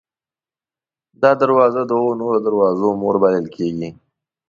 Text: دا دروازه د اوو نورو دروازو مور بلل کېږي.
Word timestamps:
دا 1.21 1.31
دروازه 1.41 1.81
د 1.85 1.91
اوو 1.99 2.11
نورو 2.21 2.39
دروازو 2.47 2.87
مور 3.01 3.15
بلل 3.23 3.45
کېږي. 3.55 3.89